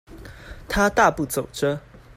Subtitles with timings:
[0.67, 1.79] 他大步走著